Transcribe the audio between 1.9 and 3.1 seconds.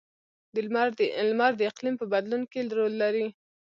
په بدلون کې رول